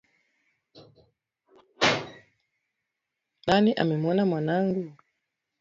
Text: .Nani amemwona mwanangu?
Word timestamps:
.Nani 3.45 3.71
amemwona 3.81 4.21
mwanangu? 4.29 4.85